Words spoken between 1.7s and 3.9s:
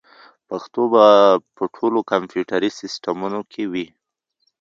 ټولو کمپیوټري سیسټمونو کې وي.